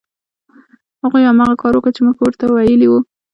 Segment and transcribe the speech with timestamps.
[1.03, 2.99] هغوی هماغه کار وکړ چې مور یې ورته ویلي وو